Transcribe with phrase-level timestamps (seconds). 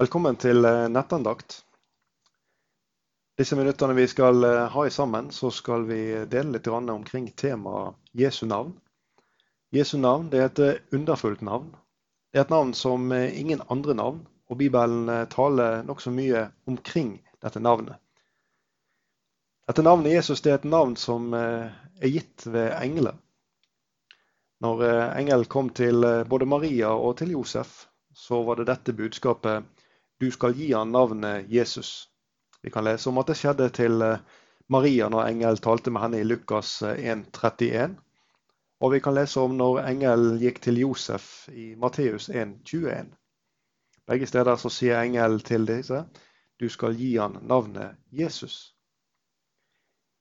[0.00, 1.58] Velkommen til eh, nettandakt.
[3.36, 7.98] Disse minuttene vi skal eh, ha i sammen, så skal vi dele litt omkring temaet
[8.16, 8.70] Jesu navn.
[9.76, 11.74] Jesu navn det er et underfullt navn.
[12.32, 17.18] Det er et navn som eh, ingen andre navn, og Bibelen taler nokså mye omkring
[17.44, 18.00] dette navnet.
[19.68, 23.20] Dette navnet Jesus det er et navn som er gitt ved engler.
[24.64, 24.80] Når
[25.20, 27.84] engelen kom til både Maria og til Josef,
[28.16, 29.68] så var det dette budskapet
[30.20, 32.08] du skal gi han navnet Jesus.
[32.62, 34.20] Vi kan lese om at det skjedde til eh,
[34.68, 37.64] Maria når engelen talte med henne i Lukas 1,31.
[37.70, 37.90] Eh,
[38.80, 43.08] Og vi kan lese om når engelen gikk til Josef i Matteus 1,21.
[44.06, 46.04] Begge steder så sier engelen til disse
[46.60, 48.74] du skal gi han navnet Jesus.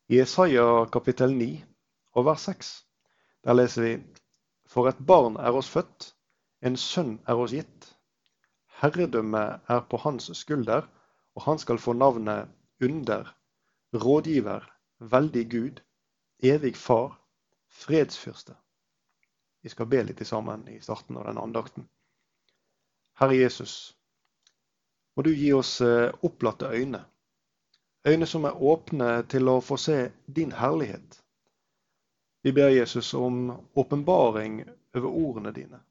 [0.08, 1.50] I Isaiah kapittel 9
[2.16, 2.74] og vers 6
[3.44, 3.94] der leser vi
[4.70, 6.14] For et barn er oss født,
[6.62, 7.99] en sønn er oss gitt
[8.80, 10.86] Herredømmet er på hans skulder,
[11.36, 12.48] og han skal få navnet
[12.84, 13.36] Under,
[13.94, 14.64] Rådgiver,
[15.00, 15.82] Veldig Gud,
[16.44, 17.20] Evig Far,
[17.68, 18.56] Fredsfyrste.
[19.64, 21.90] Vi skal be litt sammen i starten av denne andakten.
[23.20, 23.74] Herre Jesus,
[25.16, 27.04] må du gi oss eh, opplatte øyne.
[28.08, 31.20] Øyne som er åpne til å få se din herlighet.
[32.48, 34.64] Vi ber Jesus om åpenbaring
[34.96, 35.84] over ordene dine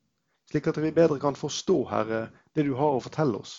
[0.50, 2.28] slik at vi bedre kan forstå, Herre,
[2.58, 3.54] det du har å fortelle oss.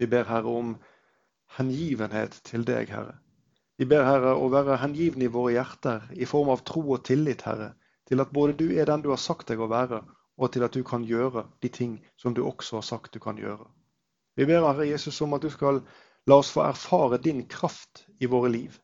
[0.00, 0.76] Vi ber, Herre, om
[1.58, 3.18] hengivenhet til deg, Herre.
[3.80, 7.44] Vi ber, Herre, å være hengivne i våre hjerter i form av tro og tillit,
[7.48, 7.74] Herre,
[8.08, 10.02] til at både du er den du har sagt deg å være,
[10.40, 13.38] og til at du kan gjøre de ting som du også har sagt du kan
[13.40, 13.68] gjøre.
[14.36, 15.82] Vi ber, Herre Jesus, om at du skal
[16.28, 18.78] la oss få erfare din kraft i våre liv.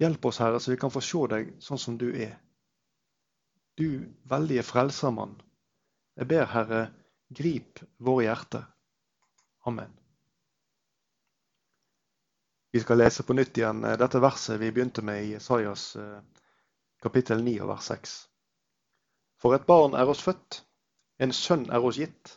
[0.00, 2.38] Hjelp oss, Herre, så vi kan få se deg sånn som du er.
[3.76, 5.36] Du veldige frelsermann.
[6.16, 6.82] Jeg ber, Herre,
[7.34, 8.64] grip våre hjerter.
[9.64, 9.92] Amen.
[12.72, 16.20] Vi skal lese på nytt igjen eh, dette verset vi begynte med i Isaias eh,
[17.02, 18.14] kapittel 9 vers 6.
[19.42, 20.62] For et barn er oss født,
[21.20, 22.36] en sønn er oss gitt.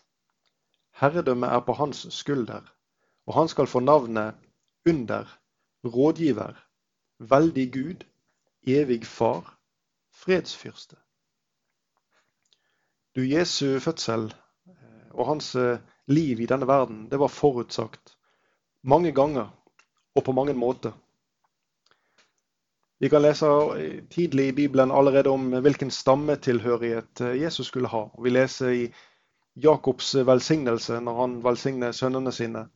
[0.99, 2.65] Herredømmet er på hans skulder,
[3.27, 4.35] og han skal få navnet
[4.89, 5.29] Under,
[5.85, 6.57] Rådgiver,
[7.19, 8.03] Veldig Gud,
[8.67, 9.55] Evig Far,
[10.11, 10.97] Fredsfyrste.
[13.15, 14.33] Du, Jesu fødsel
[15.15, 18.15] og hans eh, liv i denne verden, det var forutsagt
[18.83, 19.49] mange ganger
[20.15, 20.93] og på mange måter.
[22.99, 23.49] Vi kan lese
[23.79, 28.07] eh, tidlig i Bibelen allerede om hvilken stammetilhørighet Jesus skulle ha.
[28.23, 28.87] Vi leser i
[29.55, 32.67] Jakobs velsignelse når han velsigner sønnene sine.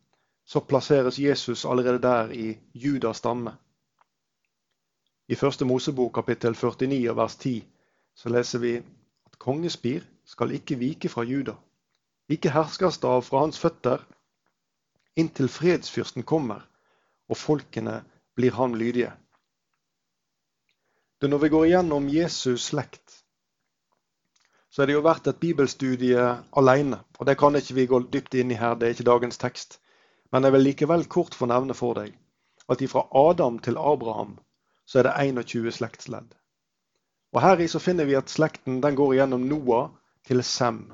[0.45, 3.51] Så plasseres Jesus allerede der i Judas stamme.
[5.29, 7.63] I første Mosebok kapittel 49 vers 10
[8.15, 11.53] så leser vi at kongespir skal ikke vike fra Juda,
[12.29, 14.03] ikke herskerstav fra hans føtter,
[15.15, 16.65] inntil fredsfyrsten kommer
[17.29, 18.03] og folkene
[18.35, 19.11] blir ham lydige.
[21.21, 23.25] Det når vi går igjennom Jesus slekt,
[24.69, 26.25] så er det jo verdt et bibelstudie
[26.61, 27.01] alene.
[27.19, 29.79] Og det kan ikke vi gå dypt inn i her, det er ikke dagens tekst.
[30.31, 32.13] Men jeg vil likevel kort få nevne for deg
[32.69, 34.37] at ifra Adam til Abraham
[34.85, 36.35] så er det 21 slektsledd.
[37.33, 39.89] Og Her i så finner vi at slekten den går igjennom Noah
[40.25, 40.93] til Sem.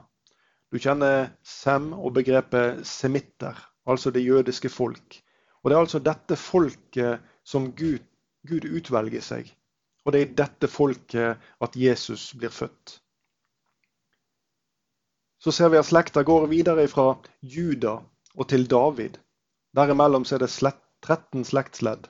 [0.75, 3.55] Du kjenner Sem og begrepet semitter,
[3.87, 5.21] altså det jødiske folk.
[5.63, 8.03] Og Det er altså dette folket som Gud,
[8.43, 9.53] Gud utvelger seg.
[10.03, 12.97] Og det er i dette folket at Jesus blir født.
[15.39, 17.07] Så ser vi at slekta går videre fra
[17.39, 17.95] Juda
[18.35, 19.15] og til David.
[19.71, 22.09] Derimellom er det 13 slektsledd.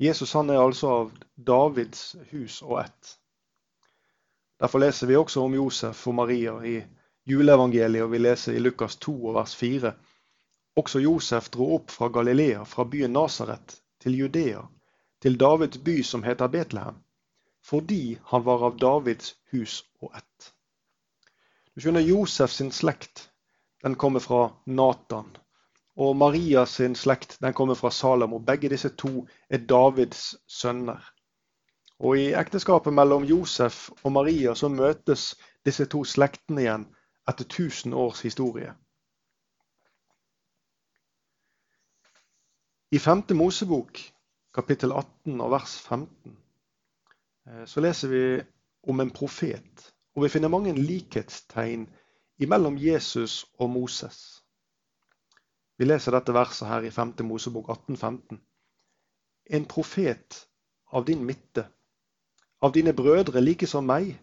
[0.00, 3.18] Jesus han er altså av Davids hus og ett.
[4.58, 6.80] Derfor leser vi også om Josef og Maria i
[7.30, 9.92] juleevangeliet, og vi leser i Lukas 2 vers 4.
[10.80, 14.62] Også Josef dro opp fra Galilea, fra byen Nasaret, til Judea,
[15.22, 17.00] til Davids by som heter Betlehem,
[17.66, 20.52] fordi han var av Davids hus og ett.
[21.74, 23.28] Du skjønner, Josef sin slekt
[23.82, 25.28] den kommer fra Natan.
[25.96, 28.38] Og Maria sin slekt den kommer fra Salomo.
[28.38, 31.00] Begge disse to er Davids sønner.
[32.00, 35.34] Og I ekteskapet mellom Josef og Maria så møtes
[35.64, 36.86] disse to slektene igjen
[37.28, 38.74] etter 1000 års historie.
[42.90, 43.22] I 5.
[43.34, 43.98] Mosebok,
[44.54, 46.36] kapittel 18 og vers 15,
[47.46, 48.22] eh, så leser vi
[48.82, 49.94] om en profet.
[50.14, 51.86] Og vi finner mange likhetstegn
[52.38, 54.42] imellom Jesus og Moses.
[55.78, 57.14] Vi leser dette verset her i 5.
[57.24, 58.40] Mosebok 18, 15.
[59.50, 60.46] En profet
[60.92, 61.68] av din midte
[62.60, 64.18] av dine brødre like som meg,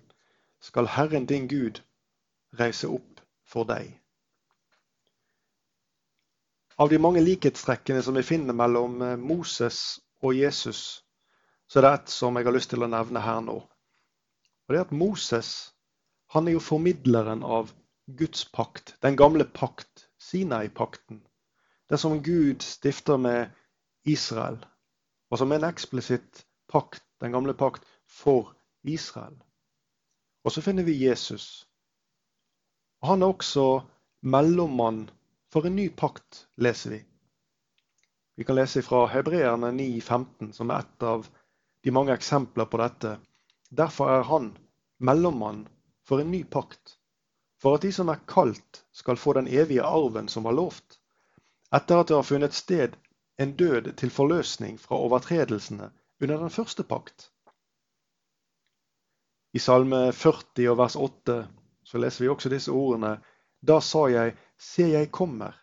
[0.61, 1.81] skal Herren din Gud
[2.59, 3.93] reise opp for deg.
[6.77, 11.01] Av de mange likhetstrekkene som vi finner mellom eh, Moses og Jesus,
[11.67, 13.57] så er det ett som jeg har lyst til å nevne her nå.
[13.57, 15.51] Og det er at Moses
[16.35, 17.71] han er jo formidleren av
[18.19, 21.21] Guds pakt, den gamle pakt, Sinai-pakten.
[21.89, 23.51] Det som Gud stifter med
[24.03, 24.59] Israel,
[25.31, 29.35] og som er en eksplisitt pakt, den gamle pakt, for Israel.
[30.43, 31.66] Og så finner vi Jesus.
[33.05, 33.65] Han er også
[34.21, 35.09] mellommann
[35.53, 36.99] for en ny pakt, leser vi.
[38.37, 41.27] Vi kan lese fra Hebreerne 9,15, som er et av
[41.83, 43.15] de mange eksempler på dette.
[43.69, 44.51] Derfor er han
[44.97, 45.65] mellommann
[46.05, 46.97] for en ny pakt,
[47.61, 50.99] for at de som er kalt, skal få den evige arven som var lovt,
[51.73, 52.97] etter at det har funnet sted
[53.37, 55.91] en død til forløsning fra overtredelsene
[56.21, 57.29] under den første pakt.
[59.53, 61.37] I Salme 40 og vers 8
[61.87, 63.17] så leser vi også disse ordene.
[63.63, 65.53] Da sa jeg, Se, jeg kommer.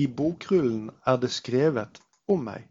[0.00, 2.64] I bokrullen er det skrevet om meg.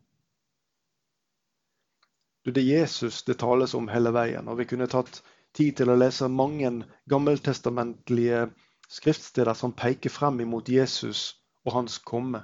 [2.44, 4.48] Du, Det er Jesus det tales om hele veien.
[4.48, 5.22] og Vi kunne tatt
[5.54, 6.72] tid til å lese mange
[7.10, 8.50] gammeltestamentlige
[8.90, 12.44] skriftsteder som peker frem imot Jesus og hans komme.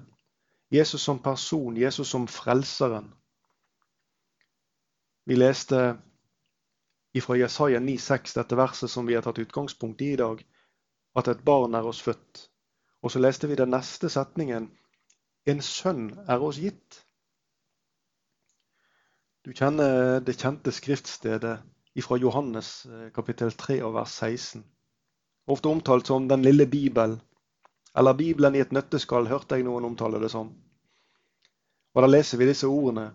[0.72, 3.10] Jesus som person, Jesus som frelseren.
[5.26, 5.98] Vi leste
[7.18, 10.44] fra Jesaja 9,6, dette verset som vi har tatt utgangspunkt i i dag,
[11.18, 12.46] at et barn er oss født.
[13.02, 14.70] Og så leste vi den neste setningen
[15.50, 17.00] En sønn er oss gitt.
[19.42, 21.56] Du kjenner det kjente skriftstedet
[21.98, 24.62] ifra Johannes eh, kapittel 3 og vers 16.
[25.50, 27.16] Ofte omtalt som Den lille bibel,
[27.98, 30.52] eller Bibelen i et nøtteskall, hørte jeg noen omtale det som.
[31.96, 33.10] Og Da leser vi disse ordene.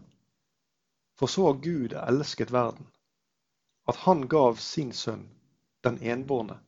[1.14, 2.88] For så har Gud elsket verden,
[3.88, 5.28] at han gav sin sønn,
[5.84, 6.58] den enbårne,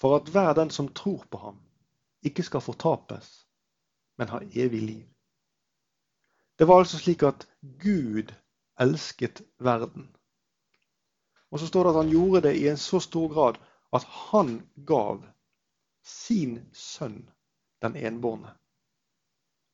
[0.00, 1.60] for at hver den som tror på ham,
[2.22, 3.46] ikke skal fortapes,
[4.16, 5.06] men ha evig liv.
[6.58, 7.48] Det var altså slik at
[7.82, 8.34] Gud
[8.80, 10.08] elsket verden.
[11.50, 13.58] Og så står det at han gjorde det i en så stor grad
[13.92, 15.22] at han gav
[16.04, 17.28] sin sønn
[17.82, 18.50] den enbårne.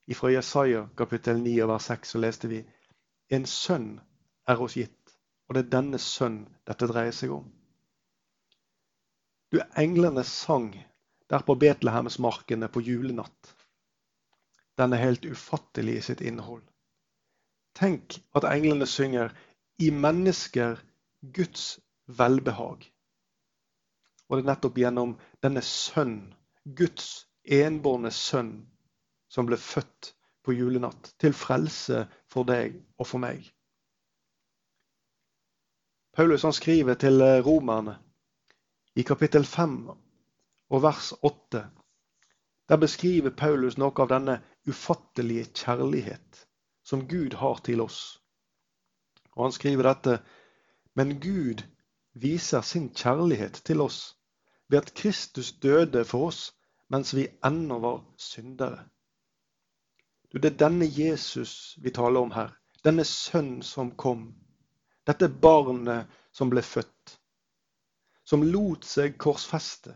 [0.06, 2.64] Ifra Jesaja kapittel 9 vers 6 så leste vi
[3.32, 4.00] en sønn
[4.46, 5.03] er oss gitt,
[5.48, 7.46] og det er denne sønn dette dreier seg om.
[9.52, 10.72] Du, englene sang
[11.30, 13.52] der på Betlehemsmarkene på julenatt.
[14.78, 16.64] Den er helt ufattelig i sitt innhold.
[17.78, 19.30] Tenk at englene synger
[19.78, 20.82] 'I mennesker
[21.36, 22.90] Guds velbehag'.
[24.28, 28.66] Og det er nettopp gjennom denne sønn, Guds enbårne sønn,
[29.28, 33.53] som ble født på julenatt, til frelse for deg og for meg.
[36.14, 37.96] Paulus han skriver til romerne
[38.94, 39.88] i kapittel 5
[40.70, 41.64] og vers 8.
[42.68, 44.36] Der beskriver Paulus noe av denne
[44.70, 46.44] ufattelige kjærlighet
[46.86, 47.98] som Gud har til oss.
[49.34, 50.18] Og Han skriver dette
[50.94, 51.64] Men Gud
[52.14, 54.14] viser sin kjærlighet til oss
[54.68, 56.52] ved at Kristus døde for oss
[56.94, 58.84] mens vi ennå var syndere.
[60.30, 62.54] Det er denne Jesus vi taler om her.
[62.84, 64.43] Denne sønn som kom.
[65.06, 67.18] Dette barnet som ble født.
[68.24, 69.92] Som lot seg korsfeste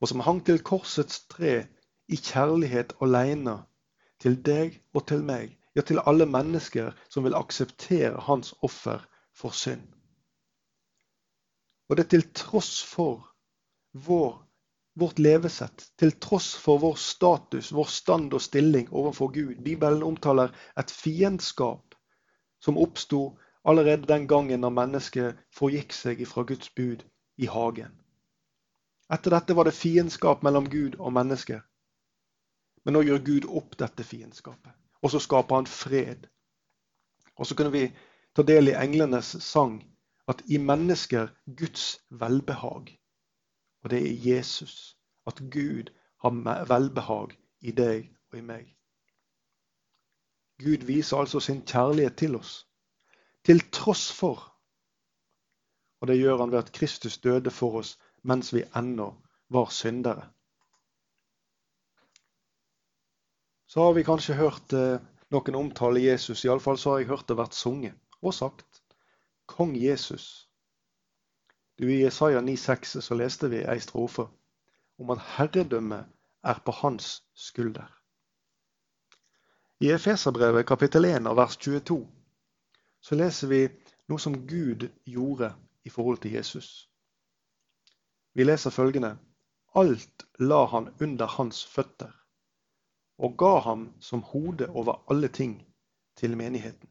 [0.00, 1.54] og som hang til korsets tre
[2.12, 3.56] i kjærlighet alene
[4.22, 9.04] til deg og til meg, ja, til alle mennesker som vil akseptere hans offer
[9.36, 9.84] for synd.
[11.88, 13.24] Og det til tross for
[14.06, 14.36] vår,
[14.98, 19.60] vårt levesett, til tross for vår status, vår stand og stilling overfor Gud.
[19.64, 21.94] Bibelen omtaler et fiendskap
[22.60, 27.02] som oppsto allerede den gangen når mennesket forgikk seg fra Guds bud
[27.36, 27.94] i hagen.
[29.12, 31.60] Etter dette var det fiendskap mellom Gud og mennesker.
[32.84, 36.26] Men nå gjør Gud opp dette fiendskapet, og så skaper han fred.
[37.36, 37.88] Og så kunne vi
[38.34, 39.80] ta del i englenes sang
[40.30, 42.94] at i mennesker Guds velbehag.
[43.82, 44.96] Og det er Jesus.
[45.26, 45.90] At Gud
[46.22, 48.76] har velbehag i deg og i meg.
[50.62, 52.65] Gud viser altså sin kjærlighet til oss,
[53.46, 54.40] til tross for.
[56.02, 57.94] Og det gjør han ved at Kristus døde for oss
[58.26, 59.12] mens vi ennå
[59.54, 60.26] var syndere.
[63.66, 64.98] Så har vi kanskje hørt eh,
[65.30, 68.82] noen omtale Jesus, iallfall så har jeg hørt det vært sunget og sagt.
[69.46, 70.48] Kong Jesus.
[71.78, 74.26] Du, I Jesaja 9,6 så leste vi ei strofe
[74.98, 76.10] om at herredømmet
[76.42, 77.90] er på hans skulder.
[79.80, 82.00] I Efeserbrevet kapittel 1 av vers 22
[83.00, 83.62] så leser vi
[84.08, 86.90] noe som Gud gjorde i forhold til Jesus.
[88.34, 89.16] Vi leser følgende
[89.76, 92.12] Alt la han under hans føtter.
[93.18, 95.52] og ga ham som hode over alle ting
[96.16, 96.88] til menigheten.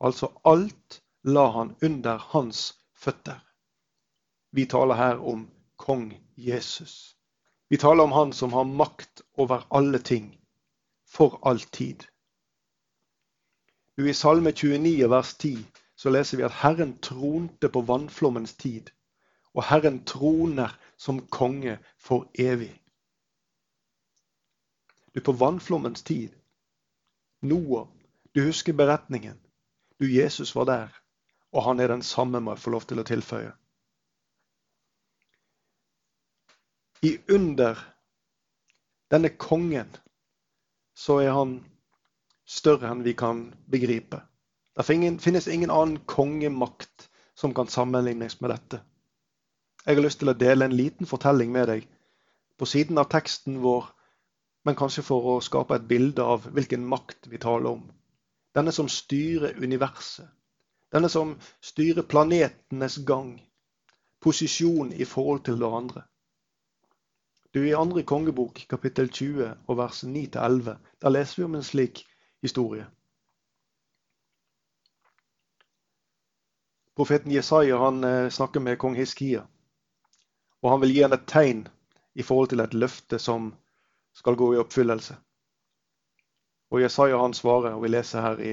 [0.00, 3.38] Altså alt la han under hans føtter.
[4.50, 7.16] Vi taler her om kong Jesus.
[7.68, 10.40] Vi taler om han som har makt over alle ting,
[11.06, 12.02] for all tid.
[14.08, 15.64] I Salme 29 vers 10
[15.96, 18.90] så leser vi at Herren tronte på vannflommens tid,
[19.52, 22.72] og Herren troner som konge for evig.
[25.14, 26.30] Du, på vannflommens tid,
[27.42, 27.88] Noah,
[28.34, 29.40] du husker beretningen.
[30.00, 30.88] Du, Jesus var der,
[31.52, 33.52] og han er den samme, må jeg få lov til å tilføye.
[37.02, 37.80] I under
[39.10, 39.88] denne kongen
[40.94, 41.58] så er han
[42.50, 44.22] større enn vi kan begripe.
[44.76, 48.80] Det finnes ingen annen kongemakt som kan sammenlignes med dette.
[49.86, 51.86] Jeg har lyst til å dele en liten fortelling med deg
[52.60, 53.86] på siden av teksten vår,
[54.68, 57.86] men kanskje for å skape et bilde av hvilken makt vi taler om.
[58.52, 60.28] Denne som styrer universet.
[60.92, 63.38] Denne som styrer planetenes gang.
[64.20, 66.02] Posisjon i forhold til hverandre.
[67.54, 72.04] Du, I andre kongebok, kapittel 20 og vers 9-11, der leser vi om en slik
[72.42, 72.86] historie.
[76.96, 79.46] Profeten Jesaja han eh, snakker med kong Hiskia.
[80.62, 81.62] Og han vil gi henne et tegn
[82.14, 83.54] i forhold til et løfte som
[84.12, 85.16] skal gå i oppfyllelse.
[86.70, 88.52] Og Jesaja han svarer, og vi leser her i,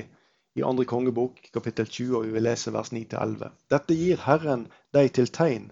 [0.56, 3.51] i andre kongebok, kapittel 20, og vi vil lese vers 9-11.
[3.70, 4.65] Dette gir Herren
[4.96, 5.67] deg til tegn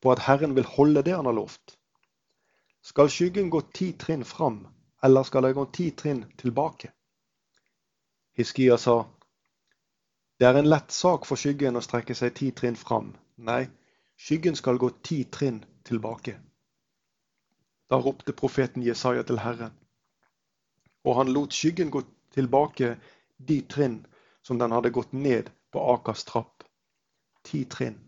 [0.00, 1.76] på at Herren vil holde det han har lovt.
[2.82, 4.62] Skal skyggen gå ti trinn fram,
[5.02, 6.94] eller skal den gå ti trinn tilbake?
[8.38, 9.04] Hiskia sa,
[10.38, 13.12] det er en lett sak for skyggen å strekke seg ti trinn fram.
[13.36, 13.66] Nei,
[14.16, 16.38] skyggen skal gå ti trinn tilbake.
[17.90, 19.74] Da ropte profeten Jesaja til Herren
[21.04, 22.02] og han lot skyggen gå
[22.34, 22.94] tilbake
[23.36, 24.00] de trinn
[24.46, 26.64] som den hadde gått ned på Akers trapp.
[27.44, 27.98] Ti trinn.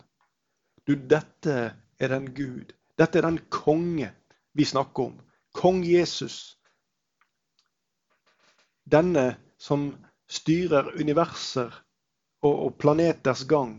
[0.85, 1.55] Du, dette
[1.99, 4.11] er den Gud, dette er den konge
[4.53, 5.21] vi snakker om.
[5.57, 6.59] Kong Jesus.
[8.85, 9.93] Denne som
[10.33, 11.73] styrer universer
[12.43, 13.77] og, og planeters gang.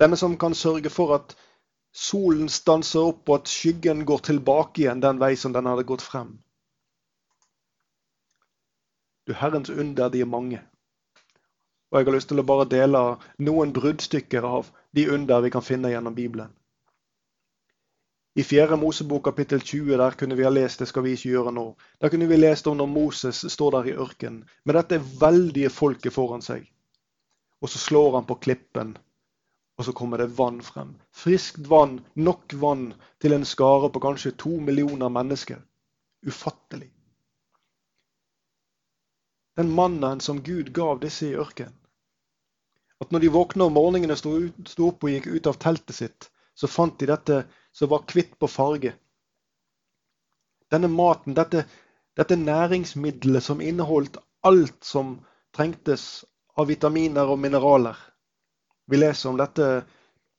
[0.00, 1.34] Denne som kan sørge for at
[1.92, 6.04] solen stanser opp, og at skyggen går tilbake igjen den vei som den hadde gått
[6.04, 6.36] frem.
[9.26, 10.60] Du, Herrens under, de er mange.
[11.90, 13.00] Og jeg har lyst til å bare dele
[13.42, 16.52] noen bruddstykker av de under vi kan finne gjennom Bibelen.
[18.34, 18.76] I 4.
[18.76, 21.64] Mosebok kapittel 20 der kunne vi ha lest det skal vi ikke gjøre nå.
[22.00, 26.14] Der kunne vi lest om når Moses står der i ørkenen med dette veldige folket
[26.14, 26.68] foran seg.
[27.60, 28.94] Og så slår han på klippen,
[29.78, 30.94] og så kommer det vann frem.
[31.10, 35.60] Friskt vann, nok vann til en skare på kanskje to millioner mennesker.
[36.26, 36.92] Ufattelig
[39.60, 41.76] den mannen som Gud gav disse i ørkenen.
[43.00, 46.28] At når de våkna om morgenen og sto, opp og gikk ut av teltet sitt,
[46.56, 47.36] så fant de dette
[47.72, 48.94] som var kvitt på farge.
[50.70, 51.64] Denne maten, dette,
[52.16, 55.16] dette næringsmiddelet som inneholdt alt som
[55.56, 56.24] trengtes
[56.54, 57.96] av vitaminer og mineraler.
[58.90, 59.70] Vi leser om dette,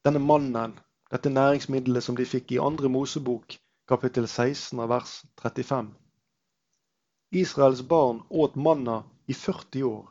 [0.05, 0.77] denne mannen,
[1.11, 3.57] dette næringsmiddelet som de fikk i andre Mosebok,
[3.87, 5.91] kapittel 16 vers 35.
[7.31, 10.09] Israels barn åt manna i 40 år,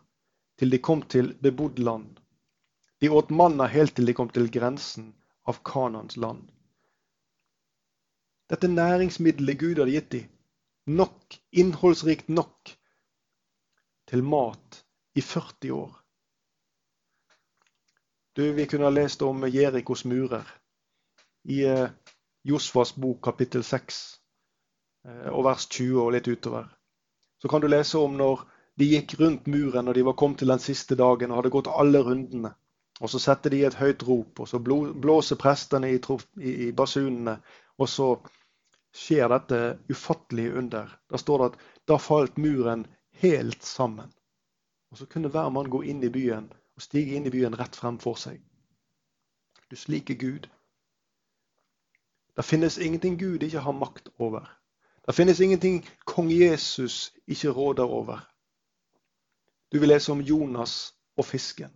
[0.59, 2.21] til de kom til bebodd land.
[3.01, 5.13] De åt manna helt til de kom til grensen
[5.49, 6.49] av Kanans land.
[8.51, 10.29] Dette næringsmiddelet Gud hadde gitt dem,
[10.87, 12.73] nok, innholdsrikt nok,
[14.11, 14.81] til mat
[15.15, 15.93] i 40 år.
[18.37, 20.47] Du, Vi kunne ha lest om Jerikos murer
[21.45, 21.91] i eh,
[22.45, 24.03] Josfas bok kapittel 6
[25.07, 26.69] eh, og vers 20 og litt utover
[27.43, 28.43] så kan du lese om når
[28.81, 31.71] de gikk rundt muren og de var kommet til den siste dagen og hadde gått
[31.73, 32.53] alle rundene.
[33.01, 35.97] Og så setter de et høyt rop, og så blåser prestene i,
[36.37, 37.39] i, basunene.
[37.81, 38.11] Og så
[38.93, 40.99] skjer dette ufattelige under.
[41.11, 42.87] Da står det at da falt muren
[43.23, 44.13] helt sammen.
[44.91, 47.77] Og så kunne hver mann gå inn i byen og stige inn i byen rett
[47.77, 48.41] frem for seg.
[49.71, 50.49] Du sliker Gud.
[52.37, 54.49] Det finnes ingenting Gud ikke har makt over.
[55.07, 58.27] Det finnes ingenting kong Jesus ikke råder over.
[59.73, 61.71] Du vil lese om Jonas og fisken.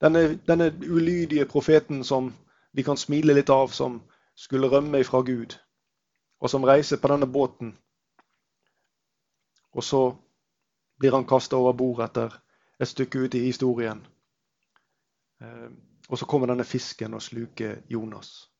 [0.00, 2.32] Denne, denne ulydige profeten som
[2.72, 4.02] vi kan smile litt av, som
[4.36, 5.54] skulle rømme ifra Gud,
[6.44, 7.70] og som reiser på denne båten.
[9.72, 10.02] Og så
[11.00, 12.34] blir han kasta over bord etter
[12.76, 14.02] et stykke ut i historien.
[15.40, 15.70] Eh,
[16.08, 18.50] og så kommer denne fisken og sluker Jonas.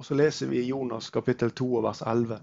[0.00, 2.40] Og så leser vi i Jonas kapittel 2 vers 11.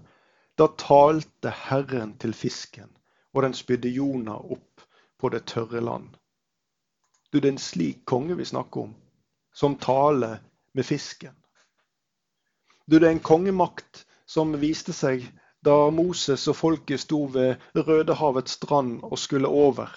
[0.54, 2.88] Da talte Herren til fisken,
[3.34, 4.86] og den spydde Jonah opp
[5.18, 6.14] på det tørre land.
[7.32, 8.94] Du, det er en slik konge vi snakker om,
[9.52, 10.38] som taler
[10.72, 11.34] med fisken.
[12.86, 15.24] Du, det er en kongemakt som viste seg
[15.66, 19.90] da Moses og folket sto ved Rødehavets strand og skulle over.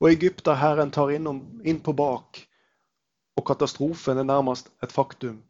[0.00, 1.28] Og Egypterherren tar inn,
[1.64, 2.40] inn på bak,
[3.36, 5.42] og katastrofen er nærmest et faktum.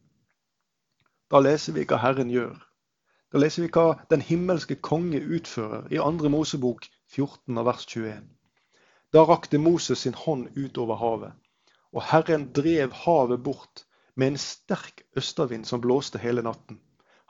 [1.31, 2.57] Da leser vi hva Herren gjør.
[3.33, 6.31] Da leser vi hva den himmelske konge utfører i 2.
[6.33, 8.25] Mosebok 14 vers 21.
[9.13, 11.33] Da rakte Moses sin hånd utover havet,
[11.93, 13.85] og Herren drev havet bort
[14.17, 16.81] med en sterk østavind som blåste hele natten.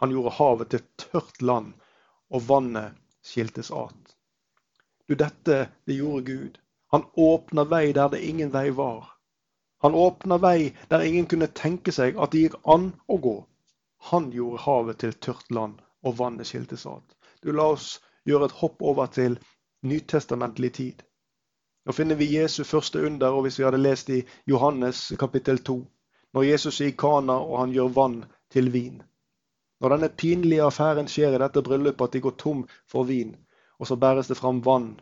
[0.00, 1.72] Han gjorde havet til tørt land,
[2.30, 4.14] og vannet skiltes at.
[5.08, 5.56] Du, dette
[5.88, 6.58] det gjorde Gud.
[6.94, 9.08] Han åpna vei der det ingen vei var.
[9.82, 13.36] Han åpna vei der ingen kunne tenke seg at det gikk an å gå.
[14.10, 17.16] Han gjorde havet til tørt land, og vannet skiltes at.
[17.42, 19.38] Du, la oss gjøre et hopp over til
[19.82, 21.02] nytestamentlig tid.
[21.86, 25.78] Nå finner vi Jesu første under, og hvis vi hadde lest i Johannes kapittel 2,
[26.34, 28.18] når Jesus er i Kana og han gjør vann
[28.52, 29.02] til vin.
[29.80, 33.36] Når denne pinlige affæren skjer i dette bryllupet, at de går tom for vin,
[33.78, 34.96] og så bæres det fram vann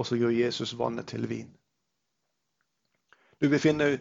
[0.00, 1.48] og så gjør Jesus vannet til vin.
[3.40, 3.98] Du vil finne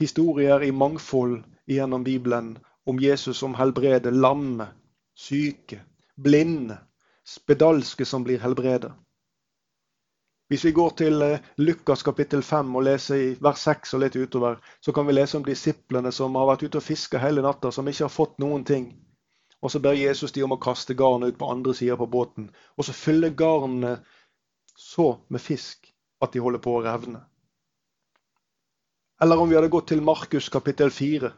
[0.00, 2.54] historier i mangfold gjennom Bibelen
[2.88, 4.70] om Jesus som helbreder lamme,
[5.14, 5.82] syke,
[6.16, 6.78] blinde,
[7.24, 8.92] spedalske som blir helbredet.
[10.48, 14.16] Hvis vi går til eh, Lukas kapittel 5 og leser i vers 6 og litt
[14.16, 17.72] utover, så kan vi lese om disiplene som har vært ute og fiska hele natta,
[17.72, 18.90] som ikke har fått noen ting.
[19.64, 22.50] Og så ber Jesus de om å kaste garnet ut på andre sida på båten.
[22.76, 23.96] Og så fyller garnene
[24.76, 25.88] så med fisk
[26.20, 27.22] at de holder på å revne.
[29.22, 31.30] Eller om vi hadde gått til Markus kapittel 4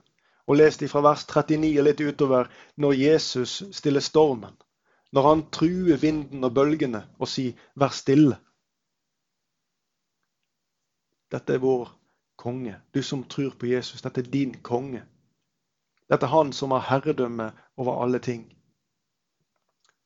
[0.47, 4.55] og lest fra vers 39 og litt utover, når Jesus stiller stormen.
[5.15, 8.39] Når han truer vinden og bølgene og sier 'vær stille'.
[11.37, 11.91] Dette er vår
[12.41, 12.79] konge.
[12.95, 15.03] Du som tror på Jesus, dette er din konge.
[16.09, 18.47] Dette er han som har herredømme over alle ting.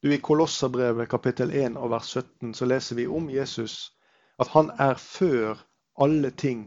[0.03, 3.93] Du, I Kolosserbrevet kapittel 1 og vers 17 så leser vi om Jesus
[4.43, 5.61] at han er før
[6.01, 6.65] alle ting,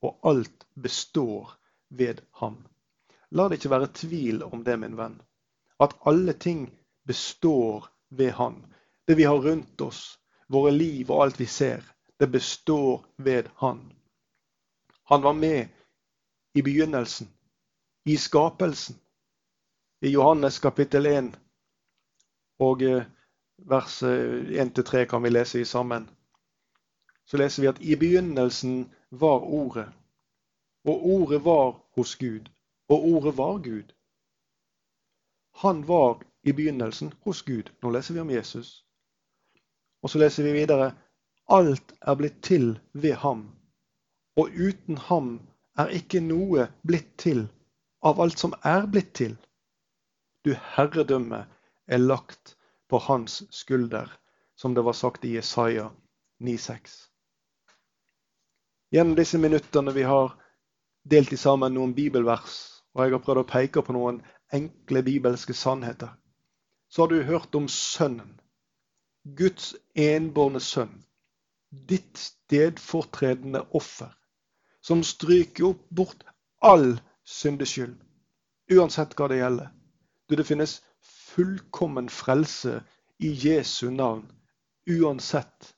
[0.00, 1.52] og alt består
[1.90, 2.62] ved ham.
[3.30, 5.20] La det ikke være tvil om det, min venn.
[5.80, 6.68] At alle ting
[7.04, 8.62] består ved han.
[9.08, 11.82] Det vi har rundt oss, våre liv og alt vi ser,
[12.22, 13.92] det består ved han.
[15.04, 15.68] Han var med
[16.54, 17.28] i begynnelsen,
[18.04, 18.96] i skapelsen.
[20.00, 21.40] I Johannes kapittel 1
[22.58, 23.02] og eh,
[23.56, 26.10] vers 1-3 eh, kan vi lese i sammen.
[27.24, 29.88] Så leser vi at i begynnelsen var Ordet.
[30.84, 32.46] Og Ordet var hos Gud.
[32.88, 33.92] Og Ordet var Gud.
[35.54, 37.74] Han var i begynnelsen hos Gud.
[37.82, 38.86] Nå leser vi om Jesus.
[40.02, 40.94] Og så leser vi videre
[41.52, 43.44] alt er blitt til ved ham.
[44.40, 45.34] Og uten ham
[45.78, 47.46] er ikke noe blitt til
[48.02, 49.36] av alt som er blitt til.
[50.44, 51.44] Du herredømme
[51.86, 52.56] er lagt
[52.88, 54.08] på hans skulder,
[54.56, 55.90] som det var sagt i Jesaja
[56.42, 56.96] 9,6.
[58.92, 60.34] Gjennom disse minuttene vi har
[61.08, 64.20] delt i sammen noen bibelvers, og jeg har prøvd å peke på noen
[64.52, 66.12] enkle bibelske sannheter,
[66.92, 68.34] så har du hørt om Sønnen,
[69.24, 70.92] Guds enbårne sønn,
[71.72, 74.12] ditt stedfortredende offer,
[74.80, 76.24] som stryker opp bort
[76.60, 77.96] all syndeskyld,
[78.72, 79.70] uansett hva det gjelder.
[80.28, 80.80] Du, det finnes
[81.32, 82.82] fullkommen frelse
[83.18, 84.26] i Jesu navn,
[84.86, 85.72] uansett.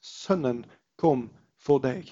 [0.00, 0.64] Sønnen
[0.98, 2.10] kom for deg.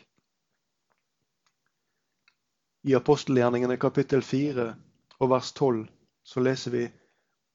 [2.87, 4.71] I apostelgjerningene kapittel 4
[5.21, 5.85] og vers 12
[6.25, 6.87] så leser vi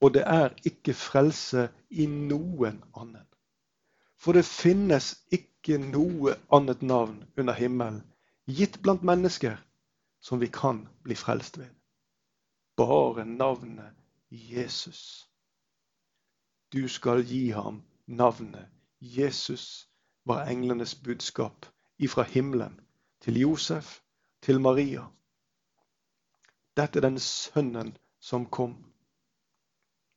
[0.04, 3.24] og det er ikke frelse i noen annen.
[4.26, 8.00] For det finnes ikke noe annet navn under himmelen
[8.50, 9.60] gitt blant mennesker
[10.18, 11.68] som vi kan bli frelst ved.
[12.74, 13.94] Bare navnet
[14.30, 15.28] Jesus.
[16.74, 18.66] Du skal gi ham navnet
[18.98, 19.86] Jesus,
[20.24, 21.70] var englenes budskap
[22.02, 22.80] ifra himmelen
[23.22, 24.00] til Josef,
[24.42, 25.04] til Maria.
[26.74, 28.74] Dette er den sønnen som kom.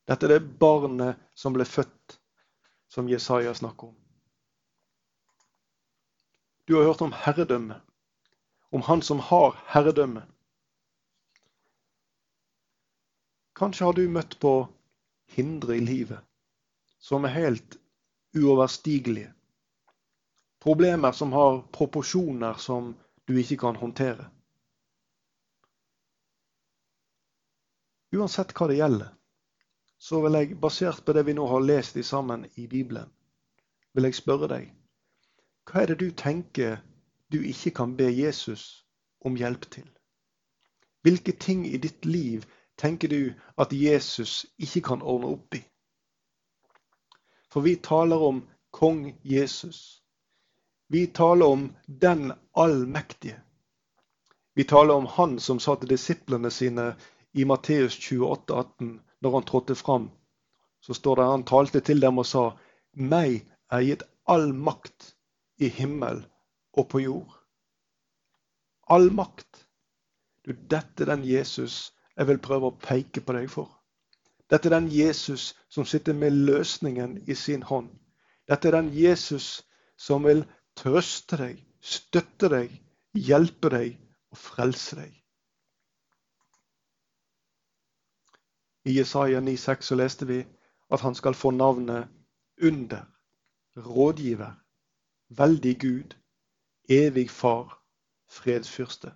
[0.09, 2.18] Dette er det barnet som ble født,
[2.89, 3.95] som Jesaja snakker om.
[6.65, 7.81] Du har hørt om herredømme,
[8.69, 10.25] om han som har herredømme.
[13.55, 14.53] Kanskje har du møtt på
[15.35, 16.25] hindre i livet
[16.99, 17.77] som er helt
[18.37, 19.33] uoverstigelige.
[20.59, 22.93] Problemer som har proporsjoner som
[23.25, 24.27] du ikke kan håndtere.
[28.13, 29.13] Uansett hva det gjelder,
[29.99, 33.09] så vil jeg, basert på det vi nå har lest i sammen i Bibelen,
[33.93, 34.69] vil jeg spørre deg
[35.69, 36.79] hva er det du tenker
[37.29, 38.85] du ikke kan be Jesus
[39.21, 39.85] om hjelp til?
[41.05, 45.61] Hvilke ting i ditt liv tenker du at Jesus ikke kan ordne opp i?
[47.53, 50.01] For vi taler om kong Jesus.
[50.87, 53.37] Vi taler om den allmektige.
[54.55, 56.95] Vi taler om han som sa til disiplene sine
[57.33, 60.09] i Matteus 28, 18, når han trådte fram.
[60.81, 62.43] Så står det han talte til dem og sa,
[62.93, 65.13] meg er gitt all makt
[65.59, 66.23] i himmel
[66.77, 67.33] og på jord.
[68.89, 69.65] All makt.
[70.45, 73.69] Du, dette er den Jesus jeg vil prøve å peke på deg for.
[74.49, 77.91] Dette er den Jesus som sitter med løsningen i sin hånd.
[78.49, 79.61] Dette er den Jesus
[79.99, 80.41] som vil
[80.79, 82.73] trøste deg, støtte deg,
[83.13, 83.99] hjelpe deg
[84.31, 85.18] og frelse deg.
[88.85, 90.39] I Jesaja 9,6 så leste vi
[90.89, 92.07] at han skal få navnet
[92.61, 93.05] Under,
[93.77, 94.53] Rådgiver,
[95.29, 96.15] veldig Gud,
[96.89, 97.79] evig Far,
[98.27, 99.11] fredsfyrste.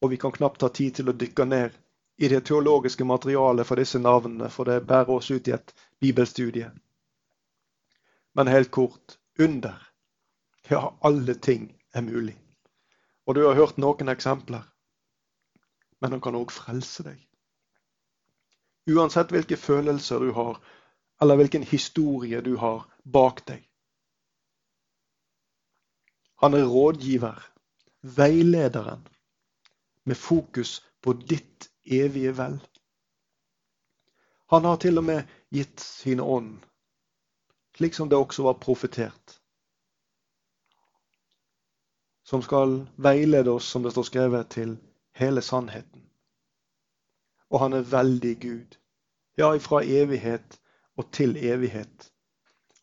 [0.00, 1.78] Og vi kan knapt ha tid til å dykke ned
[2.16, 6.70] i det teologiske materialet for disse navnene, for det bærer oss ut i et bibelstudie.
[8.34, 9.90] Men helt kort under.
[10.70, 12.36] Ja, alle ting er mulig.
[13.26, 14.62] Og du har hørt noen eksempler.
[16.00, 17.18] Men han kan òg frelse deg.
[18.90, 20.58] Uansett hvilke følelser du har,
[21.22, 23.62] eller hvilken historie du har bak deg,
[26.44, 27.38] han er rådgiver,
[28.02, 29.08] veilederen,
[30.04, 32.58] med fokus på ditt evige vel.
[34.52, 36.58] Han har til og med gitt sin ånd,
[37.76, 39.38] slik som det også var profetert.
[42.24, 44.76] Som skal veilede oss, som det står skrevet, til
[45.16, 46.04] hele sannheten.
[47.54, 48.76] Og han er veldig Gud.
[49.38, 50.58] Ja, fra evighet
[50.98, 52.10] og til evighet.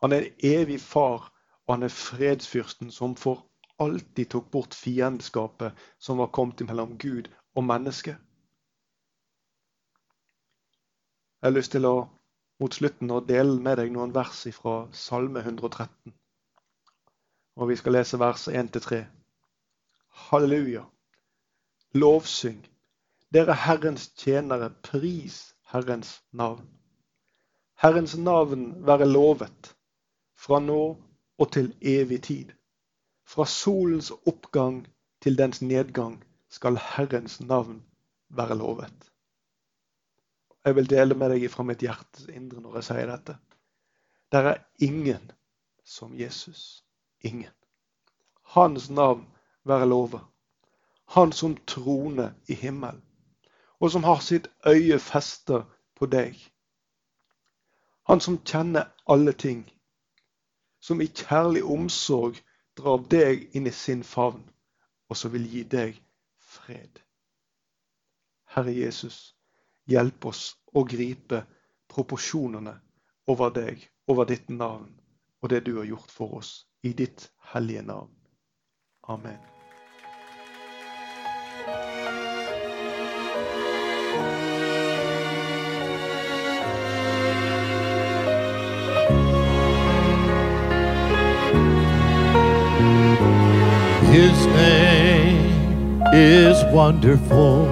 [0.02, 1.28] Han er evig far,
[1.68, 3.44] og han er fredsfyrsten som for
[3.80, 8.16] alltid tok bort fiendskapet som var kommet mellom Gud og menneske.
[11.42, 11.96] Jeg har lyst til å
[12.62, 16.14] mot slutten å dele med deg noen vers fra Salme 113.
[17.58, 19.02] Og vi skal lese vers 1-3.
[20.28, 20.84] Halleluja.
[21.98, 22.62] Lovsyng.
[23.32, 26.68] Dere Herrens tjenere, pris Herrens navn.
[27.80, 29.76] Herrens navn være lovet,
[30.36, 30.82] fra nå
[31.38, 32.50] og til evig tid.
[33.24, 34.84] Fra solens oppgang
[35.24, 36.18] til dens nedgang
[36.50, 37.80] skal Herrens navn
[38.30, 39.12] være lovet.
[40.66, 43.38] Jeg vil dele med deg fra mitt hjertes indre når jeg sier dette.
[44.32, 45.32] Der er ingen
[45.84, 46.84] som Jesus.
[47.22, 47.54] Ingen.
[48.44, 49.24] Hans navn
[49.64, 50.22] være lovet.
[51.16, 53.02] Han som troner i himmelen,
[53.82, 55.66] og som har sitt øye festet
[55.98, 56.38] på deg.
[58.10, 59.66] Han som kjenner alle ting,
[60.82, 62.38] som i kjærlig omsorg
[62.78, 64.44] drar deg inn i sin favn,
[65.10, 65.98] og som vil gi deg
[66.40, 67.02] fred.
[68.54, 69.36] Herre Jesus,
[69.90, 71.44] hjelp oss å gripe
[71.92, 72.76] proporsjonene
[73.32, 74.92] over deg, over ditt navn
[75.42, 78.14] og det du har gjort for oss, i ditt hellige navn.
[79.10, 79.61] Amen.
[94.12, 97.66] His name is wonderful.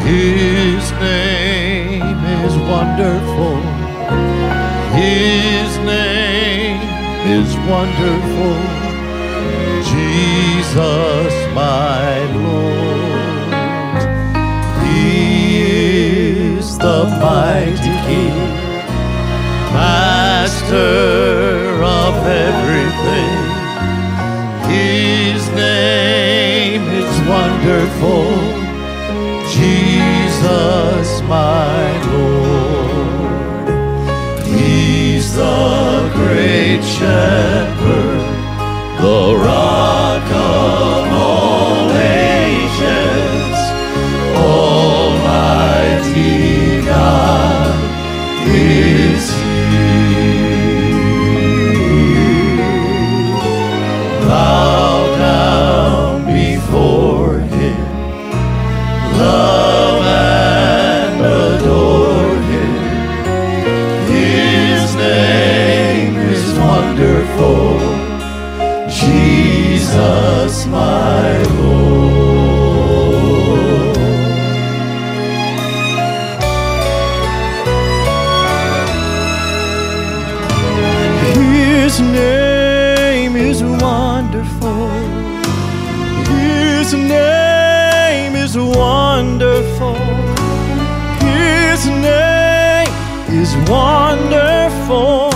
[0.00, 3.60] His name is wonderful.
[4.98, 6.80] His name
[7.30, 8.58] is wonderful.
[9.92, 13.54] Jesus, my Lord.
[14.82, 15.62] He
[16.58, 18.36] is the mighty King,
[19.72, 20.82] Master
[21.84, 22.73] of everything.
[27.64, 28.28] Wonderful,
[29.50, 31.80] Jesus my
[32.12, 33.68] Lord.
[34.46, 37.23] He's the great shepherd,
[86.84, 89.94] His name is wonderful.
[91.24, 92.92] His name
[93.40, 95.30] is wonderful.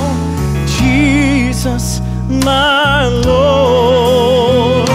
[0.78, 4.90] Jesus, my Lord.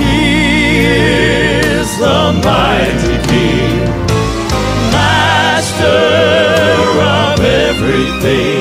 [0.00, 3.84] He is the mighty King,
[4.96, 5.84] Master
[7.20, 8.55] of everything.